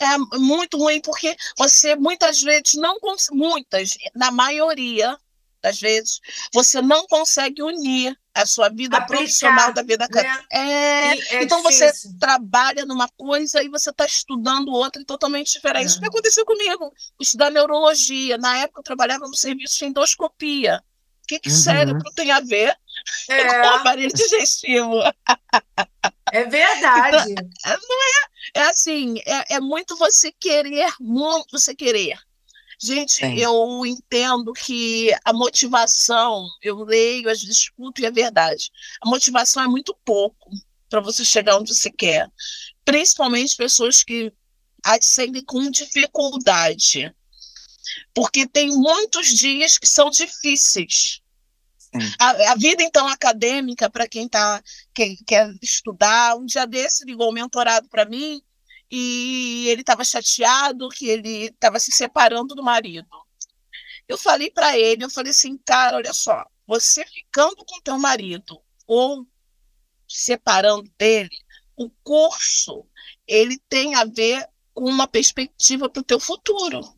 [0.00, 2.98] É muito ruim porque você muitas vezes não
[3.32, 5.16] muitas, na maioria
[5.66, 6.20] das vezes,
[6.52, 10.06] você não consegue unir a sua vida Aplicar, profissional da vida.
[10.08, 10.44] Né?
[10.52, 11.88] É, é, então difícil.
[11.88, 15.94] você trabalha numa coisa e você está estudando outra totalmente diferente.
[15.94, 15.96] É.
[15.96, 16.92] O que aconteceu comigo?
[17.18, 18.38] Estudar neurologia.
[18.38, 20.82] Na época eu trabalhava no serviço de endoscopia.
[21.24, 21.56] O que, que uhum.
[21.56, 22.76] cérebro tem a ver
[23.28, 23.44] é.
[23.44, 25.00] com o aparelho digestivo?
[26.32, 27.32] É verdade.
[27.32, 32.18] Então, não é, é assim, é, é muito você querer, muito você querer.
[32.78, 33.38] Gente, Sim.
[33.38, 38.70] eu entendo que a motivação, eu leio, às vezes escuto e é verdade.
[39.00, 40.50] A motivação é muito pouco
[40.88, 42.30] para você chegar onde você quer.
[42.84, 44.32] Principalmente pessoas que
[45.00, 47.14] seguem com dificuldade.
[48.14, 51.22] Porque tem muitos dias que são difíceis.
[52.18, 54.62] A, a, vida, então, acadêmica, para quem tá,
[54.94, 58.42] quem quer estudar, um dia desse ligou um mentorado para mim
[58.90, 63.08] e ele estava chateado que ele estava se separando do marido.
[64.08, 68.60] Eu falei para ele, eu falei assim, cara, olha só, você ficando com teu marido
[68.86, 69.26] ou
[70.08, 71.36] separando dele,
[71.76, 72.86] o curso
[73.26, 76.95] ele tem a ver com uma perspectiva para o teu futuro.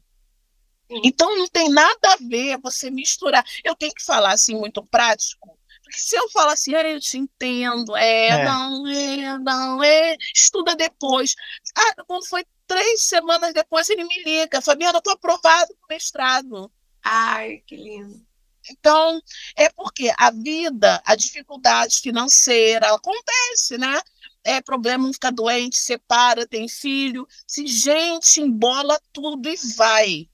[1.04, 3.44] Então não tem nada a ver você misturar.
[3.64, 5.58] Eu tenho que falar assim muito prático,
[5.90, 11.34] se eu falo assim, eu te entendo, é, é, não, é, não, é, estuda depois.
[11.76, 15.88] Ah, quando foi três semanas depois, ele me liga, Fabiana, eu estou aprovado para o
[15.88, 16.72] mestrado.
[17.02, 18.26] Ai, que lindo.
[18.70, 19.20] Então,
[19.56, 23.98] é porque a vida, a dificuldade financeira, acontece, né?
[24.44, 27.26] É problema, ficar doente, separa, tem filho.
[27.46, 30.28] Se gente embola tudo e vai.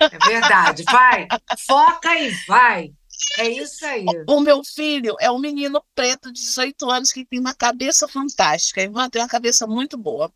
[0.00, 1.26] É verdade, vai.
[1.66, 2.92] Foca e vai.
[3.38, 4.04] É isso aí.
[4.28, 8.82] O meu filho é um menino preto de 18 anos que tem uma cabeça fantástica.
[8.82, 10.32] Ivan tem uma cabeça muito boa.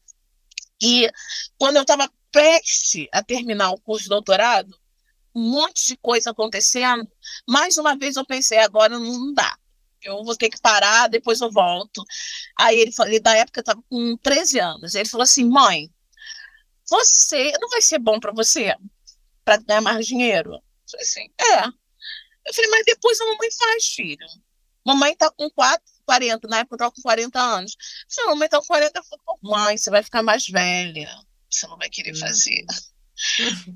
[0.82, 1.08] E
[1.56, 4.76] quando eu estava prestes a terminar o curso de doutorado,
[5.34, 7.08] um monte de coisa acontecendo.
[7.48, 9.56] Mais uma vez eu pensei, agora não dá.
[10.02, 12.04] Eu vou ter que parar, depois eu volto.
[12.58, 14.94] Aí ele falou, da época eu estava com 13 anos.
[14.96, 15.88] Ele falou assim: mãe,
[16.90, 18.74] você não vai ser bom para você
[19.44, 20.54] para ganhar mais dinheiro?
[20.54, 21.66] Eu falei assim: é.
[22.44, 24.26] Eu falei, mas depois a mamãe faz, filho.
[24.84, 27.72] Mamãe tá com 4, 40, na época eu tava com 40 anos.
[27.72, 31.08] Eu falei, mamãe tá com 40, eu falei, mãe, você vai ficar mais velha.
[31.48, 32.64] Você não vai querer fazer.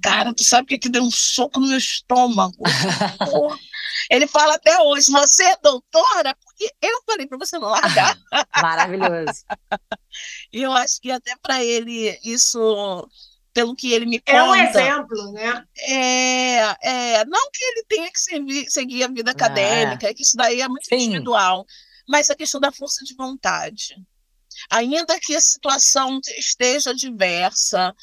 [0.03, 2.57] Cara, tu sabe o que, que deu um soco no meu estômago?
[4.11, 6.35] Ele fala até hoje, você é doutora?
[6.43, 8.19] Porque eu falei para você não largar.
[8.61, 9.45] Maravilhoso.
[10.53, 13.09] e eu acho que até para ele isso
[13.57, 14.37] pelo que ele me conta.
[14.37, 15.65] É um exemplo, né?
[15.79, 20.13] É, é, não que ele tenha que seguir, seguir a vida acadêmica, é.
[20.13, 20.97] que isso daí é muito Sim.
[20.97, 21.65] individual,
[22.07, 23.97] mas a questão da força de vontade.
[24.71, 27.95] Ainda que a situação esteja diversa,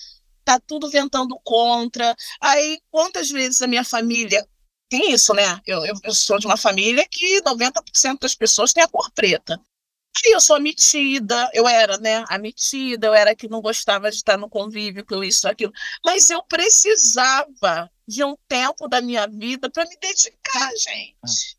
[0.43, 2.15] tá tudo ventando contra.
[2.41, 4.43] Aí, quantas vezes a minha família
[4.89, 5.61] tem isso, né?
[5.67, 9.61] Eu, eu, eu sou de uma família que 90% das pessoas têm a cor preta.
[10.25, 14.17] E eu sou metida, eu era, né, a metida, eu era que não gostava de
[14.17, 15.73] estar no convívio com isso, aquilo.
[16.05, 21.57] Mas eu precisava de um tempo da minha vida para me dedicar, gente.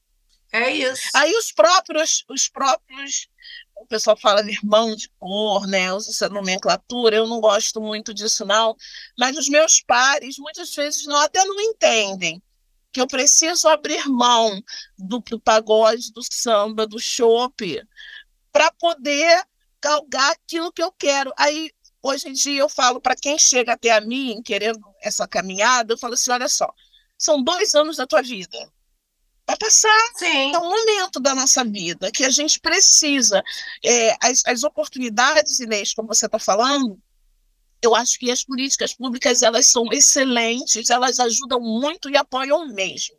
[0.53, 1.09] É isso.
[1.15, 3.29] Aí os próprios, os próprios,
[3.77, 5.93] o pessoal fala de irmão de cor, né?
[5.93, 8.77] Usa essa nomenclatura, eu não gosto muito disso, não.
[9.19, 12.41] Mas os meus pares, muitas vezes, não, até não entendem
[12.93, 14.63] que eu preciso abrir mão
[14.97, 17.83] do, do pagode, do samba, do chope,
[18.55, 19.45] para poder
[19.83, 21.33] galgar aquilo que eu quero.
[21.37, 25.93] Aí, hoje em dia, eu falo para quem chega até a mim querendo essa caminhada,
[25.93, 26.73] eu falo assim: olha só,
[27.19, 28.57] são dois anos da tua vida.
[29.45, 30.13] Vai passar.
[30.17, 30.55] Sim.
[30.55, 33.43] É um momento da nossa vida que a gente precisa.
[33.85, 36.99] É, as, as oportunidades, Inês, como você está falando,
[37.83, 43.17] eu acho que as políticas públicas elas são excelentes, elas ajudam muito e apoiam mesmo.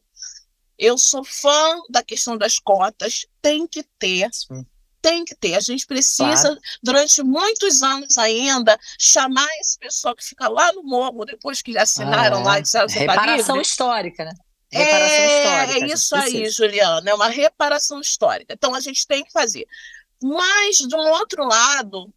[0.80, 4.34] Eu sou fã da questão das cotas, tem que ter.
[4.34, 4.65] Sim
[5.05, 5.53] tem que ter.
[5.53, 6.59] A gente precisa, claro.
[6.81, 12.37] durante muitos anos ainda, chamar esse pessoal que fica lá no morro, depois que assinaram
[12.37, 12.43] ah, é.
[12.43, 14.33] lá e disseram que Reparação histórica, né?
[14.71, 15.85] Reparação é, histórica.
[15.85, 18.51] É isso aí, Juliana, é uma reparação histórica.
[18.51, 19.67] Então a gente tem que fazer.
[20.23, 22.11] Mas, de um outro lado,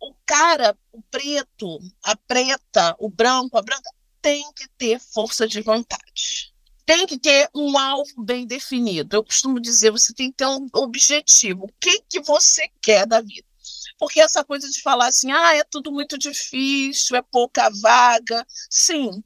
[0.00, 3.88] o cara, o preto, a preta, o branco, a branca,
[4.20, 6.51] tem que ter força de vontade
[6.84, 9.16] tem que ter um alvo bem definido.
[9.16, 11.64] Eu costumo dizer, você tem que ter um objetivo.
[11.64, 13.46] O que, que você quer da vida?
[13.98, 18.44] Porque essa coisa de falar assim, ah, é tudo muito difícil, é pouca vaga.
[18.70, 19.22] Sim,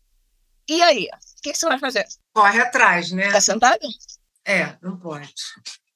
[0.69, 1.05] E aí?
[1.07, 2.05] O que, que você vai fazer?
[2.33, 3.31] Corre atrás, né?
[3.31, 3.87] Tá sentado?
[4.45, 5.33] É, não pode.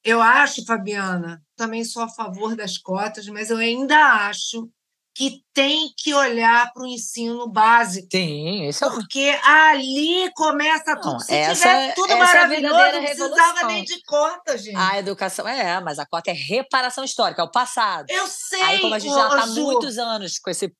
[0.03, 3.97] Eu acho, Fabiana, também sou a favor das cotas, mas eu ainda
[4.29, 4.71] acho
[5.15, 8.09] que tem que olhar para o ensino básico.
[8.11, 11.13] Sim, isso é Porque ali começa tudo.
[11.13, 14.77] Não, Se essa, tivesse tudo é maravilhoso, não precisava nem de cota, gente.
[14.77, 18.07] A educação, é, mas a cota é reparação histórica, é o passado.
[18.09, 18.63] Eu sei.
[18.63, 20.73] Aí, como a gente já está há muitos anos com esse.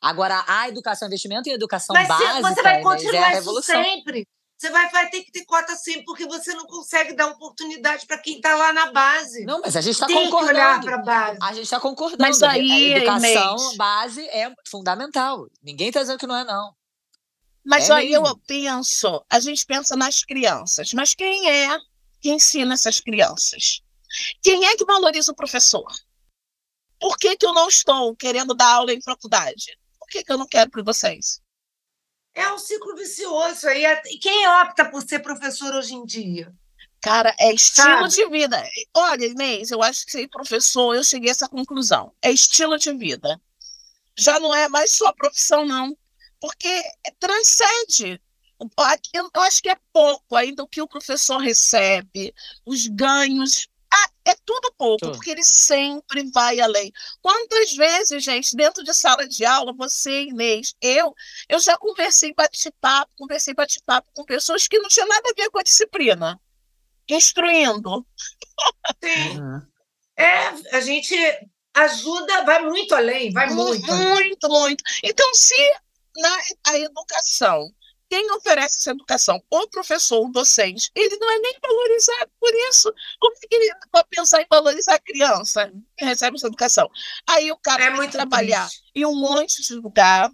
[0.00, 2.40] Agora, a educação, investimento em educação mas básica.
[2.42, 3.80] Você vai continuar é a revolução.
[3.80, 4.26] isso sempre.
[4.64, 8.16] Você vai, vai ter que ter cota sempre, porque você não consegue dar oportunidade para
[8.16, 9.44] quem está lá na base.
[9.44, 10.46] Não, mas a gente está concordando.
[10.46, 11.38] Que olhar para base.
[11.42, 12.22] A gente está concordando.
[12.22, 13.76] Mas aí, a educação Inês.
[13.76, 15.46] base é fundamental.
[15.62, 16.74] Ninguém está dizendo que não é, não.
[17.62, 18.26] Mas é aí mesmo.
[18.26, 21.78] eu penso, a gente pensa nas crianças, mas quem é
[22.22, 23.82] que ensina essas crianças?
[24.42, 25.92] Quem é que valoriza o professor?
[26.98, 29.78] Por que, que eu não estou querendo dar aula em faculdade?
[29.98, 31.43] Por que, que eu não quero para vocês?
[32.34, 33.68] É um ciclo vicioso.
[33.68, 36.52] Aí é, quem opta por ser professor hoje em dia?
[37.00, 38.08] Cara, é estilo Sabe?
[38.08, 38.66] de vida.
[38.94, 42.12] Olha, Inês, eu acho que ser professor, eu cheguei a essa conclusão.
[42.22, 43.40] É estilo de vida.
[44.16, 45.96] Já não é mais só profissão, não.
[46.40, 46.82] Porque
[47.20, 48.20] transcende.
[49.12, 53.68] Eu acho que é pouco ainda o que o professor recebe, os ganhos
[54.24, 55.12] é tudo pouco, tudo.
[55.12, 56.92] porque ele sempre vai além.
[57.20, 61.14] Quantas vezes, gente, dentro de sala de aula, você, Inês, eu,
[61.48, 65.58] eu já conversei bate-papo, conversei bate-papo com pessoas que não tinham nada a ver com
[65.58, 66.40] a disciplina,
[67.08, 68.06] instruindo.
[69.02, 69.38] Sim.
[69.38, 69.62] Uhum.
[70.16, 71.14] É, a gente
[71.74, 73.92] ajuda, vai muito além, vai muito.
[73.92, 74.84] Muito, muito.
[75.02, 75.56] Então, se
[76.16, 77.68] na a educação
[78.14, 82.94] quem oferece essa educação, o professor, o docente, ele não é nem valorizado por isso.
[83.18, 86.88] Como é que ele vai pensar em valorizar a criança que recebe essa educação?
[87.28, 88.84] Aí o cara é tem que trabalhar triste.
[88.94, 90.30] em um monte de lugar,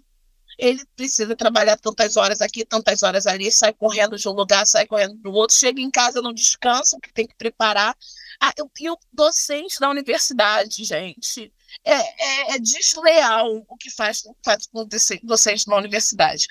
[0.59, 4.85] ele precisa trabalhar tantas horas aqui, tantas horas ali, sai correndo de um lugar, sai
[4.85, 7.97] correndo do outro, chega em casa, não descansa, que tem que preparar.
[8.39, 11.51] Ah, e o docente da universidade, gente,
[11.83, 14.87] é, é, é desleal o que faz, faz com o
[15.23, 16.45] docente na universidade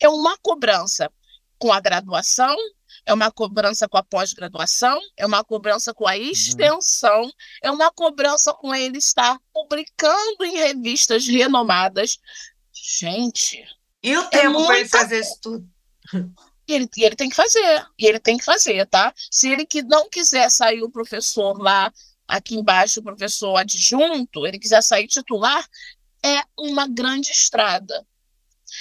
[0.00, 1.10] é uma cobrança
[1.58, 2.56] com a graduação,
[3.04, 6.22] é uma cobrança com a pós-graduação, é uma cobrança com a uhum.
[6.22, 7.30] extensão, uhum.
[7.62, 12.18] é uma cobrança com ele estar publicando em revistas renomadas.
[12.72, 13.64] Gente.
[14.02, 15.68] E o é tempo é para ele fazer isso tudo?
[16.66, 19.12] E ele, ele tem que fazer, e ele tem que fazer, tá?
[19.30, 21.92] Se ele que não quiser sair o professor lá,
[22.28, 25.68] aqui embaixo, o professor adjunto, ele quiser sair titular,
[26.24, 28.06] é uma grande estrada.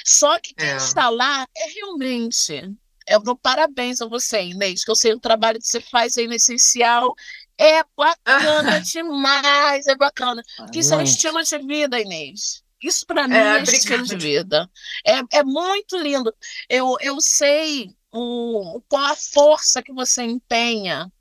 [0.06, 0.78] Só que quem é.
[0.78, 2.73] está lá é realmente.
[3.08, 6.28] Eu dou parabéns a você, Inês, que eu sei o trabalho que você faz aí
[6.28, 7.15] no essencial.
[7.58, 10.43] É bacana demais, é bacana.
[10.58, 12.63] Porque isso é estilo de vida, Inês.
[12.82, 14.69] Isso para mim é, é estilo de vida.
[15.06, 16.34] É, é muito lindo.
[16.69, 21.12] Eu, eu sei o, qual a força que você empenha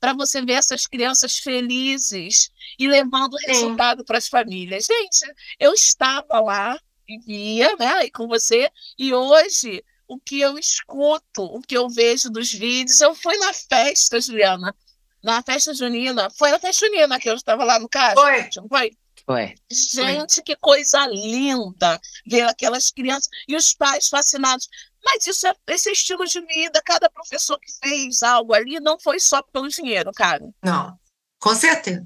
[0.00, 4.86] para você ver essas crianças felizes e levando resultado para as famílias.
[4.86, 5.26] Gente,
[5.58, 6.80] eu estava lá
[7.18, 12.30] vivia, né, e com você, e hoje o que eu escuto, o que eu vejo
[12.30, 14.74] dos vídeos, eu fui na festa, Juliana,
[15.22, 18.50] na festa junina, foi na festa junina que eu estava lá no caixa, foi.
[18.56, 18.90] não foi?
[19.24, 19.54] Foi.
[19.70, 20.44] Gente, foi.
[20.44, 24.68] que coisa linda ver aquelas crianças e os pais fascinados.
[25.04, 26.82] Mas isso é esse estilo de vida.
[26.84, 30.48] Cada professor que fez algo ali não foi só pelo dinheiro, cara.
[30.62, 30.98] Não,
[31.38, 32.04] com certeza.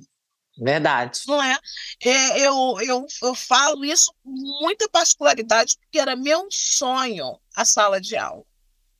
[0.56, 1.20] Verdade.
[1.26, 1.58] Não é?
[2.00, 8.00] é eu, eu, eu falo isso com muita particularidade, porque era meu sonho a sala
[8.00, 8.44] de aula.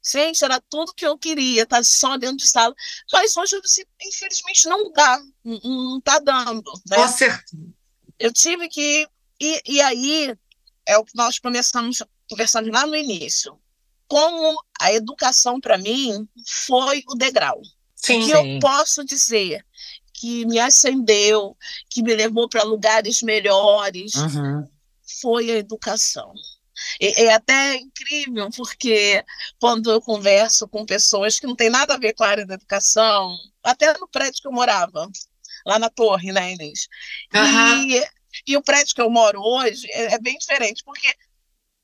[0.03, 2.75] Gente, era tudo que eu queria, estar tá só dentro de sala.
[3.11, 3.59] Mas hoje,
[4.03, 5.19] infelizmente, não dá.
[5.43, 6.71] Não está dando.
[6.91, 6.97] Né?
[6.97, 7.57] Com certeza.
[8.19, 9.09] Eu tive que.
[9.41, 10.37] E, e aí,
[10.87, 13.59] é o que nós começamos conversando lá no início.
[14.07, 17.63] Como a educação, para mim, foi o degrau.
[17.97, 18.33] Sim, que sim.
[18.33, 19.65] eu posso dizer
[20.15, 21.57] que me acendeu,
[21.91, 24.67] que me levou para lugares melhores, uhum.
[25.21, 26.33] foi a educação.
[27.01, 29.25] É, é até incrível, porque
[29.61, 32.55] quando eu converso com pessoas que não têm nada a ver com a área da
[32.55, 35.11] educação, até no prédio que eu morava,
[35.67, 36.89] lá na torre, né, Inês?
[37.35, 37.91] Uhum.
[37.91, 38.05] E,
[38.47, 41.13] e o prédio que eu moro hoje é, é bem diferente, porque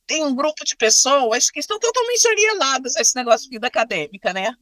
[0.06, 4.32] tem um grupo de pessoas que estão totalmente alienadas a esse negócio de vida acadêmica,
[4.32, 4.54] né?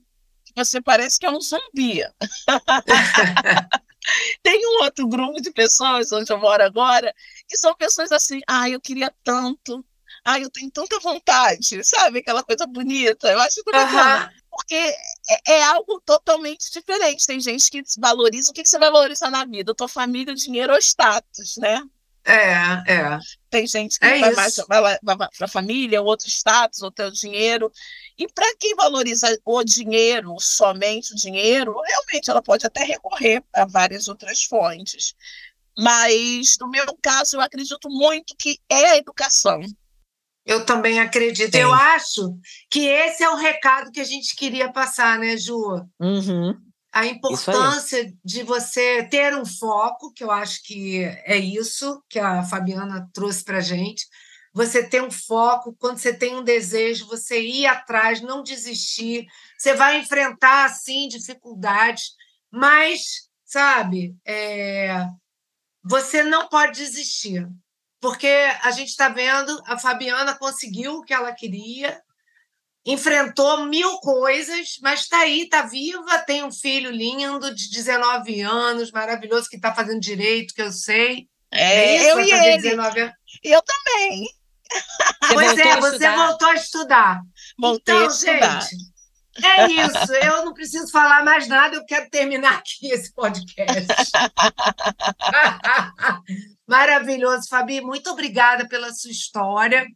[0.65, 2.03] Você parece que é um zumbi.
[4.43, 7.15] Tem um outro grupo de pessoas onde eu moro agora,
[7.47, 9.85] que são pessoas assim, ah, eu queria tanto,
[10.25, 12.19] ah, eu tenho tanta vontade, sabe?
[12.19, 13.29] Aquela coisa bonita.
[13.29, 14.33] Eu acho tudo bacana.
[14.51, 17.27] Porque é, é, algo totalmente diferente.
[17.27, 18.51] Tem gente que valoriza.
[18.51, 19.75] O que, que você vai valorizar na vida?
[19.75, 21.83] Tua família, dinheiro ou status, né?
[22.25, 23.19] É, é.
[23.49, 27.73] Tem gente que é vai mais para a família, outro status, outro dinheiro.
[28.19, 33.65] E para quem valoriza o dinheiro, somente o dinheiro, realmente ela pode até recorrer a
[33.65, 35.15] várias outras fontes.
[35.79, 39.61] Mas, no meu caso, eu acredito muito que é a educação.
[40.45, 41.53] Eu também acredito.
[41.53, 41.59] Sim.
[41.59, 42.37] Eu acho
[42.69, 45.87] que esse é o recado que a gente queria passar, né, Ju?
[46.01, 46.59] Uhum.
[46.91, 52.43] A importância de você ter um foco, que eu acho que é isso que a
[52.43, 54.05] Fabiana trouxe para gente.
[54.55, 59.27] Você ter um foco, quando você tem um desejo, você ir atrás, não desistir.
[59.57, 62.13] Você vai enfrentar, sim, dificuldades,
[62.51, 65.07] mas, sabe, é...
[65.85, 67.47] você não pode desistir
[68.01, 68.29] porque
[68.63, 72.01] a gente está vendo a Fabiana conseguiu o que ela queria,
[72.87, 78.93] enfrentou mil coisas, mas está aí, está viva, tem um filho lindo de 19 anos,
[78.93, 81.29] maravilhoso, que está fazendo direito, que eu sei.
[81.51, 82.63] É, é isso, eu e ele.
[82.63, 83.15] 19 anos.
[83.43, 84.27] Eu também.
[85.33, 87.23] Pois é, você voltou a estudar.
[87.59, 88.61] Voltei então, a estudar.
[88.61, 88.77] gente,
[89.45, 90.13] é isso.
[90.15, 93.87] Eu não preciso falar mais nada, eu quero terminar aqui esse podcast.
[96.67, 97.81] Maravilhoso, Fabi.
[97.81, 99.87] Muito obrigada pela sua história.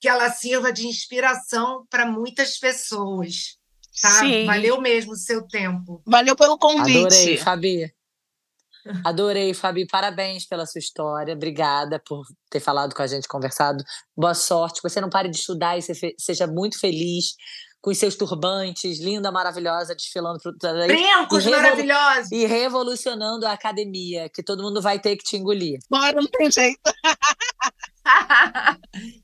[0.00, 3.58] Que ela sirva de inspiração para muitas pessoas.
[4.00, 4.20] Tá?
[4.20, 4.46] Sim.
[4.46, 6.02] Valeu mesmo o seu tempo.
[6.06, 7.06] Valeu pelo convite.
[7.06, 7.94] Adorei, Fabi.
[9.04, 9.86] Adorei, Fabi.
[9.86, 11.34] Parabéns pela sua história.
[11.34, 13.82] Obrigada por ter falado com a gente, conversado.
[14.16, 14.80] Boa sorte.
[14.82, 15.82] Você não pare de estudar e
[16.18, 17.34] seja muito feliz
[17.80, 20.86] com os seus turbantes, linda, maravilhosa, desfilando por aí.
[20.86, 22.32] Brincos e maravilhosos!
[22.32, 25.78] E revolucionando a academia, que todo mundo vai ter que te engolir.
[25.88, 26.80] Bora, não tem jeito.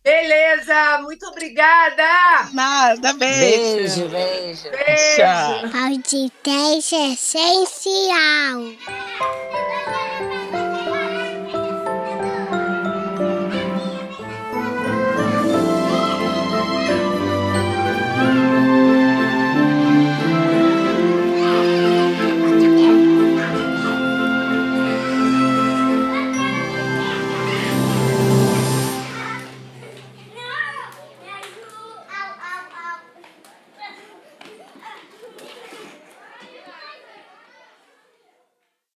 [0.03, 2.49] Beleza, muito obrigada!
[2.53, 4.09] Nada, beijo.
[4.09, 4.71] Beijo, beijo.
[4.71, 5.77] Beijo.
[5.77, 8.61] Audiência essencial.